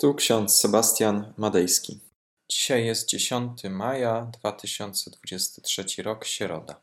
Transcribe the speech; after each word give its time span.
Tu 0.00 0.14
ksiądz 0.14 0.56
Sebastian 0.56 1.34
Madejski. 1.36 2.00
Dzisiaj 2.48 2.86
jest 2.86 3.08
10 3.08 3.64
maja 3.64 4.30
2023 4.40 6.02
rok, 6.02 6.24
środa. 6.24 6.80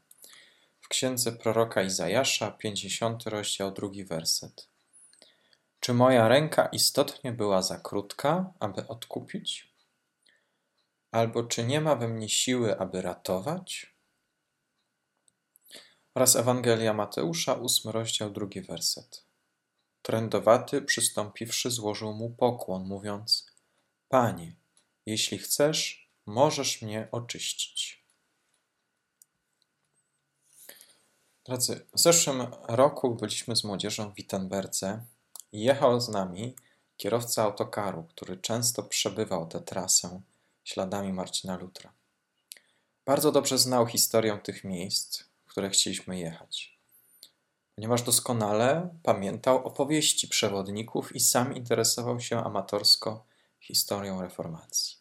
W 0.81 0.87
księdze 0.87 1.31
proroka 1.31 1.83
Izajasza, 1.83 2.51
50 2.51 3.23
rozdział, 3.23 3.71
drugi 3.71 4.05
werset. 4.05 4.67
Czy 5.79 5.93
moja 5.93 6.27
ręka 6.27 6.65
istotnie 6.65 7.31
była 7.31 7.61
za 7.61 7.77
krótka, 7.77 8.53
aby 8.59 8.87
odkupić? 8.87 9.73
Albo 11.11 11.43
czy 11.43 11.63
nie 11.63 11.81
ma 11.81 11.95
we 11.95 12.07
mnie 12.07 12.29
siły, 12.29 12.79
aby 12.79 13.01
ratować? 13.01 13.95
Oraz 16.15 16.35
Ewangelia 16.35 16.93
Mateusza, 16.93 17.59
8 17.59 17.91
rozdział, 17.91 18.29
drugi 18.29 18.61
werset. 18.61 19.24
Trędowaty, 20.05 20.81
przystąpiwszy, 20.81 21.71
złożył 21.71 22.13
mu 22.13 22.29
pokłon, 22.29 22.85
mówiąc: 22.85 23.45
Panie, 24.09 24.55
jeśli 25.05 25.37
chcesz, 25.37 26.09
możesz 26.25 26.81
mnie 26.81 27.07
oczyścić. 27.11 28.03
Drodzy, 31.45 31.85
w 31.93 31.99
zeszłym 31.99 32.47
roku 32.67 33.15
byliśmy 33.15 33.55
z 33.55 33.63
młodzieżą 33.63 34.11
w 34.11 34.15
Wittenberdze 34.15 35.05
i 35.51 35.61
jechał 35.61 36.01
z 36.01 36.09
nami 36.09 36.55
kierowca 36.97 37.43
autokaru, 37.43 38.03
który 38.03 38.37
często 38.37 38.83
przebywał 38.83 39.47
tę 39.47 39.59
trasę 39.59 40.21
śladami 40.63 41.13
Marcina 41.13 41.57
Lutra. 41.57 41.93
Bardzo 43.05 43.31
dobrze 43.31 43.57
znał 43.57 43.87
historię 43.87 44.39
tych 44.43 44.63
miejsc, 44.63 45.23
w 45.45 45.49
które 45.51 45.69
chcieliśmy 45.69 46.19
jechać 46.19 46.74
ponieważ 47.75 48.01
doskonale 48.01 48.89
pamiętał 49.03 49.67
opowieści 49.67 50.27
przewodników 50.27 51.15
i 51.15 51.19
sam 51.19 51.55
interesował 51.55 52.19
się 52.19 52.43
amatorsko 52.43 53.25
historią 53.59 54.21
reformacji. 54.21 54.97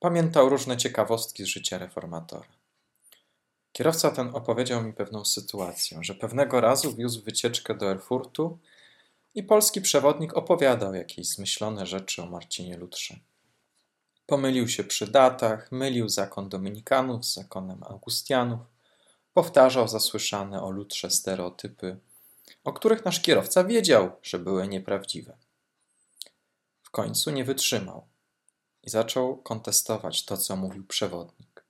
Pamiętał 0.00 0.48
różne 0.48 0.76
ciekawostki 0.76 1.44
z 1.44 1.46
życia 1.46 1.78
reformatora. 1.78 2.48
Kierowca 3.72 4.10
ten 4.10 4.30
opowiedział 4.34 4.82
mi 4.82 4.92
pewną 4.92 5.24
sytuację, 5.24 5.98
że 6.00 6.14
pewnego 6.14 6.60
razu 6.60 6.96
wiózł 6.96 7.22
wycieczkę 7.22 7.74
do 7.74 7.90
Erfurtu 7.90 8.58
i 9.34 9.42
polski 9.42 9.80
przewodnik 9.80 10.36
opowiadał 10.36 10.94
jakieś 10.94 11.28
zmyślone 11.28 11.86
rzeczy 11.86 12.22
o 12.22 12.26
Marcinie 12.26 12.76
Lutrze. 12.76 13.16
Pomylił 14.26 14.68
się 14.68 14.84
przy 14.84 15.06
datach, 15.06 15.72
mylił 15.72 16.08
zakon 16.08 16.48
dominikanów 16.48 17.24
z 17.24 17.34
zakonem 17.34 17.82
augustianów, 17.82 18.73
Powtarzał 19.34 19.88
zasłyszane 19.88 20.62
o 20.62 20.70
lutrze 20.70 21.10
stereotypy, 21.10 21.96
o 22.64 22.72
których 22.72 23.04
nasz 23.04 23.20
kierowca 23.20 23.64
wiedział, 23.64 24.10
że 24.22 24.38
były 24.38 24.68
nieprawdziwe. 24.68 25.36
W 26.82 26.90
końcu 26.90 27.30
nie 27.30 27.44
wytrzymał 27.44 28.06
i 28.82 28.90
zaczął 28.90 29.36
kontestować 29.36 30.24
to, 30.24 30.36
co 30.36 30.56
mówił 30.56 30.86
przewodnik. 30.86 31.64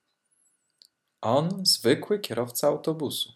On, 1.21 1.67
zwykły 1.67 2.19
kierowca 2.19 2.69
autobusu. 2.69 3.33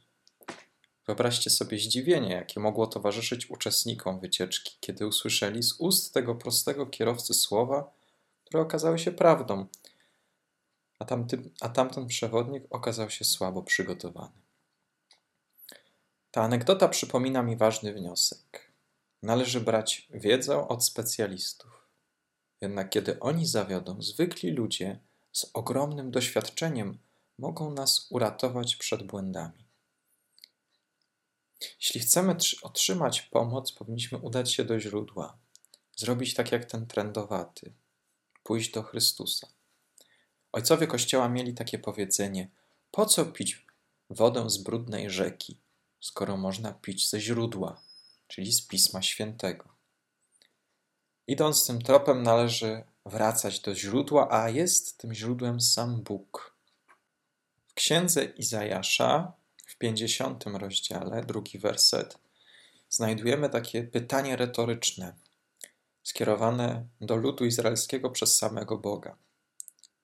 Wyobraźcie 1.07 1.51
sobie 1.51 1.79
zdziwienie, 1.79 2.33
jakie 2.33 2.61
mogło 2.61 2.87
towarzyszyć 2.87 3.51
uczestnikom 3.51 4.21
wycieczki, 4.21 4.77
kiedy 4.81 5.07
usłyszeli 5.07 5.63
z 5.63 5.73
ust 5.79 6.15
tego 6.15 6.35
prostego 6.35 6.87
kierowcy 6.87 7.35
słowa, 7.35 7.91
które 8.45 8.63
okazały 8.63 8.99
się 8.99 9.13
prawdą, 9.13 9.67
a, 10.99 11.05
tamty, 11.05 11.51
a 11.61 11.69
tamten 11.69 12.07
przewodnik 12.07 12.65
okazał 12.71 13.11
się 13.11 13.25
słabo 13.25 13.63
przygotowany. 13.63 14.43
Ta 16.31 16.43
anegdota 16.43 16.89
przypomina 16.89 17.43
mi 17.43 17.57
ważny 17.57 17.93
wniosek. 17.93 18.73
Należy 19.23 19.61
brać 19.61 20.09
wiedzę 20.11 20.69
od 20.69 20.85
specjalistów. 20.85 21.89
Jednak 22.61 22.91
kiedy 22.91 23.21
oni 23.21 23.47
zawiodą, 23.47 24.03
zwykli 24.03 24.51
ludzie 24.51 25.01
z 25.33 25.51
ogromnym 25.55 26.11
doświadczeniem 26.11 26.99
mogą 27.39 27.71
nas 27.71 28.07
uratować 28.11 28.77
przed 28.77 29.03
błędami. 29.03 29.69
Jeśli 31.81 32.01
chcemy 32.01 32.37
otrzymać 32.63 33.23
pomoc, 33.23 33.73
powinniśmy 33.73 34.19
udać 34.19 34.55
się 34.55 34.65
do 34.65 34.81
źródła, 34.81 35.39
zrobić 35.97 36.35
tak 36.35 36.53
jak 36.53 36.65
ten 36.65 36.87
trendowaty, 36.87 37.73
pójść 38.43 38.71
do 38.71 38.83
Chrystusa. 38.83 39.58
Ojcowie 40.53 40.87
Kościoła 40.87 41.29
mieli 41.29 41.55
takie 41.55 41.79
powiedzenie: 41.79 42.49
Po 42.91 43.07
co 43.07 43.27
pić 43.27 43.67
wodę 44.11 44.51
z 44.51 44.59
brudnej 44.59 45.11
rzeki, 45.11 45.61
skoro 46.01 46.37
można 46.37 46.73
pić 46.73 47.09
ze 47.11 47.21
źródła, 47.21 47.81
czyli 48.27 48.53
z 48.53 48.67
Pisma 48.67 49.03
Świętego? 49.03 49.69
Idąc 51.27 51.67
tym 51.67 51.83
tropem, 51.83 52.23
należy 52.23 52.85
wracać 53.07 53.61
do 53.61 53.75
źródła, 53.75 54.29
a 54.31 54.51
jest 54.51 54.99
tym 54.99 55.15
źródłem 55.15 55.61
sam 55.61 56.03
Bóg. 56.03 56.55
W 57.67 57.75
księdze 57.75 58.25
Izajasza, 58.25 59.33
w 59.67 59.79
50 59.79 60.45
rozdziale, 60.47 61.25
drugi 61.25 61.59
werset, 61.59 62.19
znajdujemy 62.89 63.49
takie 63.49 63.83
pytanie 63.83 64.37
retoryczne, 64.37 65.15
skierowane 66.03 66.87
do 67.01 67.17
ludu 67.17 67.45
izraelskiego 67.45 68.11
przez 68.11 68.37
samego 68.37 68.79
Boga. 68.79 69.17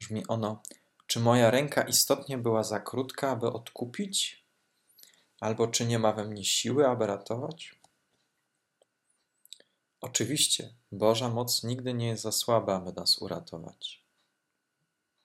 Brzmi 0.05 0.27
ono: 0.27 0.63
Czy 1.07 1.21
moja 1.21 1.51
ręka 1.51 1.83
istotnie 1.83 2.39
była 2.39 2.65
za 2.65 2.81
krótka, 2.81 3.31
aby 3.31 3.47
odkupić? 3.47 4.45
Albo 5.41 5.69
czy 5.69 5.87
nie 5.87 5.99
ma 5.99 6.13
we 6.13 6.25
mnie 6.25 6.45
siły, 6.45 6.89
aby 6.89 7.07
ratować? 7.07 7.81
Oczywiście, 10.01 10.75
Boża 10.93 11.29
moc 11.29 11.63
nigdy 11.63 11.95
nie 11.95 12.07
jest 12.07 12.23
za 12.23 12.33
słaba, 12.33 12.77
aby 12.77 12.93
nas 12.93 13.19
uratować. 13.19 14.05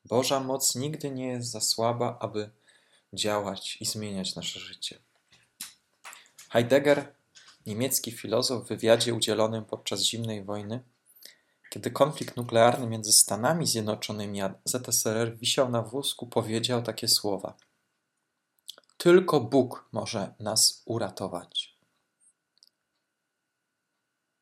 Boża 0.06 0.40
moc 0.40 0.76
nigdy 0.76 1.12
nie 1.12 1.28
jest 1.28 1.52
za 1.52 1.62
słaba, 1.62 2.18
aby 2.20 2.50
działać 3.14 3.78
i 3.82 3.86
zmieniać 3.86 4.36
nasze 4.36 4.60
życie. 4.60 5.00
Heidegger, 6.50 7.16
niemiecki 7.66 8.12
filozof 8.12 8.66
w 8.66 8.68
wywiadzie 8.68 9.14
udzielonym 9.14 9.66
podczas 9.66 10.02
zimnej 10.02 10.44
wojny, 10.44 10.84
kiedy 11.70 11.92
konflikt 11.92 12.38
nuklearny 12.38 12.88
między 12.88 13.12
Stanami 13.12 13.68
Zjednoczonymi 13.68 14.42
a 14.42 14.54
ZSRR 14.66 15.38
wisiał 15.38 15.70
na 15.70 15.82
wózku, 15.82 16.28
powiedział 16.28 16.82
takie 16.84 17.08
słowa: 17.08 17.58
Tylko 18.98 19.42
Bóg 19.42 19.90
może 19.92 20.34
nas 20.40 20.84
uratować. 20.86 21.80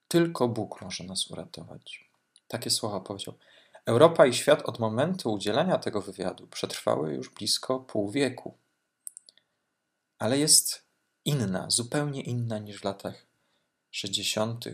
Tylko 0.08 0.48
Bóg 0.48 0.82
może 0.82 1.04
nas 1.04 1.32
uratować. 1.32 2.12
Takie 2.48 2.70
słowa 2.70 3.00
powiedział. 3.00 3.34
Europa 3.86 4.26
i 4.26 4.34
świat 4.34 4.62
od 4.62 4.80
momentu 4.80 5.34
udzielenia 5.34 5.78
tego 5.78 6.02
wywiadu 6.02 6.48
przetrwały 6.48 7.14
już 7.14 7.30
blisko 7.30 7.80
pół 7.80 8.12
wieku. 8.12 8.58
Ale 10.20 10.38
jest 10.38 10.84
inna, 11.26 11.70
zupełnie 11.70 12.22
inna 12.22 12.60
niż 12.60 12.82
w 12.82 12.84
latach 12.84 13.26
60., 13.92 14.66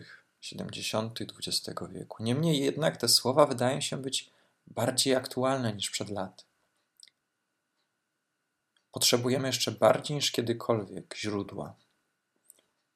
70. 0.43 1.19
XX 1.21 1.69
wieku. 1.91 2.23
Niemniej 2.23 2.59
jednak 2.59 2.97
te 2.97 3.07
słowa 3.07 3.45
wydają 3.45 3.81
się 3.81 3.97
być 3.97 4.29
bardziej 4.67 5.15
aktualne 5.15 5.73
niż 5.73 5.89
przed 5.89 6.09
laty. 6.09 6.43
Potrzebujemy 8.91 9.47
jeszcze 9.47 9.71
bardziej 9.71 10.15
niż 10.15 10.31
kiedykolwiek 10.31 11.15
źródła. 11.17 11.75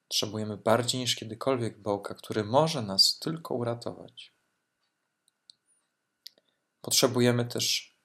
Potrzebujemy 0.08 0.58
bardziej 0.58 1.02
niż 1.02 1.16
kiedykolwiek 1.16 1.78
Boga, 1.78 2.16
który 2.16 2.44
może 2.44 2.81
nas 2.81 3.19
tylko 3.19 3.56
uratować. 3.56 4.31
Potrzebujemy 6.81 7.46
też 7.46 7.96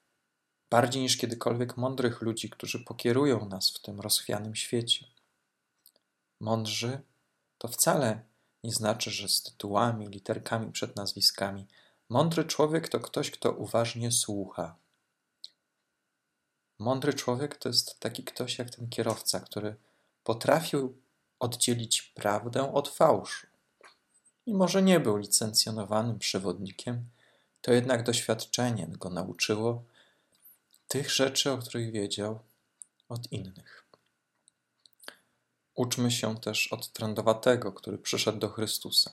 bardziej 0.69 1.01
niż 1.01 1.17
kiedykolwiek 1.17 1.77
mądrych 1.77 2.21
ludzi, 2.21 2.49
którzy 2.49 2.79
pokierują 2.79 3.49
nas 3.49 3.69
w 3.69 3.81
tym 3.81 3.99
rozchwianym 4.01 4.55
świecie. 4.55 5.05
Mądrzy 6.39 7.01
to 7.57 7.67
wcale 7.67 8.32
nie 8.63 8.71
znaczy, 8.71 9.11
że 9.11 9.29
z 9.29 9.43
tytułami, 9.43 10.07
literkami 10.07 10.71
przed 10.71 10.95
nazwiskami. 10.95 11.67
Mądry 12.09 12.45
człowiek 12.45 12.89
to 12.89 12.99
ktoś, 12.99 13.31
kto 13.31 13.51
uważnie 13.51 14.11
słucha. 14.11 14.75
Mądry 16.79 17.13
człowiek 17.13 17.57
to 17.57 17.69
jest 17.69 17.99
taki 17.99 18.23
ktoś 18.23 18.57
jak 18.57 18.69
ten 18.69 18.89
kierowca, 18.89 19.39
który 19.39 19.75
potrafił 20.23 20.97
oddzielić 21.39 22.01
prawdę 22.01 22.73
od 22.73 22.89
fałszu. 22.89 23.47
I 24.45 24.53
może 24.53 24.81
nie 24.81 24.99
był 24.99 25.17
licencjonowanym 25.17 26.19
przewodnikiem, 26.19 27.09
to 27.61 27.73
jednak 27.73 28.03
doświadczenie 28.03 28.87
go 28.87 29.09
nauczyło 29.09 29.83
tych 30.87 31.11
rzeczy, 31.11 31.51
o 31.51 31.57
których 31.57 31.91
wiedział 31.91 32.39
od 33.09 33.31
innych. 33.31 33.82
Uczmy 35.75 36.11
się 36.11 36.37
też 36.37 36.67
od 36.67 36.93
trędowatego, 36.93 37.71
który 37.71 37.97
przyszedł 37.97 38.39
do 38.39 38.49
Chrystusa. 38.49 39.11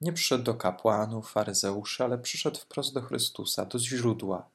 Nie 0.00 0.12
przyszedł 0.12 0.44
do 0.44 0.54
kapłanów, 0.54 1.30
faryzeuszy, 1.30 2.04
ale 2.04 2.18
przyszedł 2.18 2.60
wprost 2.60 2.94
do 2.94 3.02
Chrystusa, 3.02 3.64
do 3.64 3.78
źródła. 3.78 4.50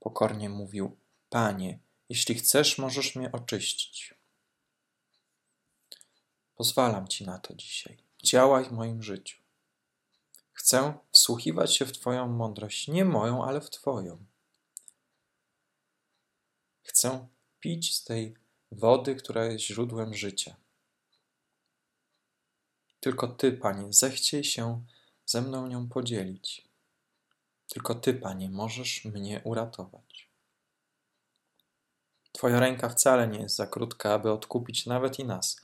Pokornie 0.00 0.48
mówił: 0.48 0.96
Panie, 1.30 1.78
jeśli 2.08 2.34
chcesz, 2.34 2.78
możesz 2.78 3.16
mnie 3.16 3.32
oczyścić. 3.32 4.14
Pozwalam 6.54 7.08
Ci 7.08 7.26
na 7.26 7.38
to 7.38 7.54
dzisiaj. 7.54 7.98
Działaj 8.22 8.64
w 8.64 8.72
moim 8.72 9.02
życiu. 9.02 9.38
Chcę 10.52 10.98
wsłuchiwać 11.12 11.76
się 11.76 11.86
w 11.86 11.92
Twoją 11.92 12.28
mądrość, 12.28 12.88
nie 12.88 13.04
moją, 13.04 13.44
ale 13.44 13.60
w 13.60 13.70
Twoją. 13.70 14.24
Chcę 16.82 17.28
pić 17.60 17.96
z 17.96 18.04
tej 18.04 18.36
wody, 18.72 19.14
która 19.14 19.44
jest 19.44 19.64
źródłem 19.64 20.14
życia. 20.14 20.56
Tylko 23.00 23.28
Ty, 23.28 23.52
Panie, 23.52 23.92
zechciej 23.92 24.44
się 24.44 24.84
ze 25.26 25.42
mną 25.42 25.66
nią 25.66 25.88
podzielić. 25.88 26.68
Tylko 27.68 27.94
Ty, 27.94 28.14
Panie, 28.14 28.50
możesz 28.50 29.04
mnie 29.04 29.40
uratować. 29.44 30.28
Twoja 32.32 32.60
ręka 32.60 32.88
wcale 32.88 33.28
nie 33.28 33.40
jest 33.40 33.56
za 33.56 33.66
krótka, 33.66 34.14
aby 34.14 34.32
odkupić 34.32 34.86
nawet 34.86 35.18
i 35.18 35.24
nas. 35.24 35.56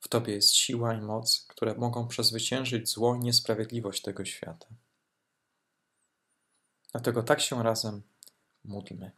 W 0.00 0.08
Tobie 0.08 0.34
jest 0.34 0.54
siła 0.54 0.94
i 0.94 1.00
moc, 1.00 1.46
które 1.48 1.74
mogą 1.74 2.08
przezwyciężyć 2.08 2.88
zło 2.88 3.14
i 3.14 3.18
niesprawiedliwość 3.18 4.02
tego 4.02 4.24
świata. 4.24 4.66
Dlatego 6.92 7.22
tak 7.22 7.40
się 7.40 7.62
razem 7.62 8.02
módlmy. 8.64 9.12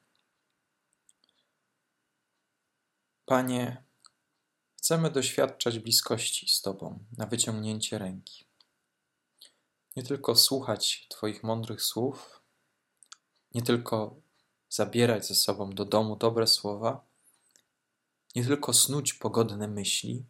Panie, 3.31 3.85
chcemy 4.79 5.11
doświadczać 5.11 5.79
bliskości 5.79 6.49
z 6.49 6.62
Tobą 6.62 7.05
na 7.19 7.27
wyciągnięcie 7.27 7.99
ręki. 7.99 8.44
Nie 9.97 10.03
tylko 10.03 10.37
słuchać 10.37 11.06
Twoich 11.11 11.43
mądrych 11.43 11.82
słów, 11.82 12.43
nie 13.55 13.62
tylko 13.62 14.21
zabierać 14.69 15.27
ze 15.27 15.35
sobą 15.35 15.71
do 15.71 15.85
domu 15.85 16.17
dobre 16.17 16.47
słowa, 16.47 17.05
nie 18.35 18.44
tylko 18.44 18.73
snuć 18.73 19.15
pogodne 19.15 19.69
myśli, 19.69 20.25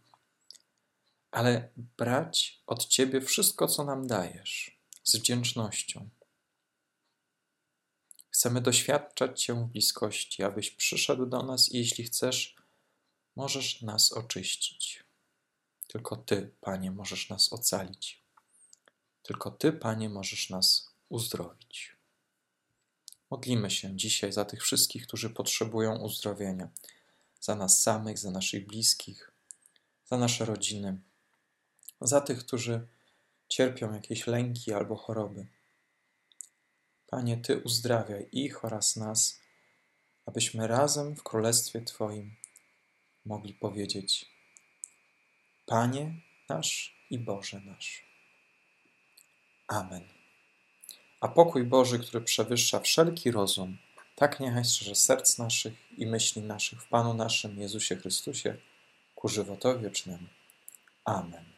ale 1.30 1.72
brać 1.76 2.62
od 2.66 2.86
Ciebie 2.86 3.20
wszystko, 3.20 3.68
co 3.68 3.84
nam 3.84 4.06
dajesz, 4.06 4.80
z 5.04 5.16
wdzięcznością. 5.16 6.10
Chcemy 8.30 8.60
doświadczać 8.60 9.42
Cię 9.42 9.54
w 9.54 9.64
bliskości, 9.64 10.42
abyś 10.42 10.70
przyszedł 10.70 11.26
do 11.26 11.42
nas 11.42 11.72
i 11.72 11.78
jeśli 11.78 12.04
chcesz, 12.04 12.59
możesz 13.40 13.82
nas 13.82 14.12
oczyścić. 14.12 15.04
Tylko 15.88 16.16
Ty, 16.16 16.50
Panie, 16.60 16.90
możesz 16.90 17.28
nas 17.28 17.52
ocalić. 17.52 18.22
Tylko 19.22 19.50
Ty, 19.50 19.72
Panie, 19.72 20.08
możesz 20.08 20.50
nas 20.50 20.90
uzdrowić. 21.08 21.96
Modlimy 23.30 23.70
się 23.70 23.96
dzisiaj 23.96 24.32
za 24.32 24.44
tych 24.44 24.62
wszystkich, 24.62 25.06
którzy 25.06 25.30
potrzebują 25.30 25.98
uzdrowienia, 25.98 26.68
za 27.40 27.54
nas 27.54 27.82
samych, 27.82 28.18
za 28.18 28.30
naszych 28.30 28.66
bliskich, 28.66 29.32
za 30.06 30.16
nasze 30.16 30.44
rodziny, 30.44 31.00
za 32.00 32.20
tych, 32.20 32.38
którzy 32.38 32.86
cierpią 33.48 33.94
jakieś 33.94 34.26
lęki 34.26 34.72
albo 34.72 34.96
choroby. 34.96 35.46
Panie, 37.06 37.36
Ty 37.36 37.58
uzdrawiaj 37.58 38.28
ich 38.32 38.64
oraz 38.64 38.96
nas, 38.96 39.38
abyśmy 40.26 40.66
razem 40.66 41.16
w 41.16 41.22
Królestwie 41.22 41.82
Twoim 41.82 42.39
mogli 43.24 43.54
powiedzieć: 43.54 44.26
Panie 45.66 46.14
nasz 46.48 46.94
i 47.10 47.18
Boże 47.18 47.60
nasz. 47.60 48.04
Amen. 49.68 50.08
A 51.20 51.28
pokój 51.28 51.64
Boży, 51.64 51.98
który 51.98 52.20
przewyższa 52.20 52.80
wszelki 52.80 53.30
rozum, 53.30 53.78
tak 54.16 54.40
niechaj 54.40 54.64
strzeże 54.64 54.94
serc 54.94 55.38
naszych 55.38 55.98
i 55.98 56.06
myśli 56.06 56.42
naszych 56.42 56.82
w 56.82 56.88
Panu 56.88 57.14
naszym 57.14 57.60
Jezusie 57.60 57.96
Chrystusie 57.96 58.56
ku 59.14 59.28
żywotowi 59.28 59.84
wiecznemu. 59.84 60.26
Amen. 61.04 61.49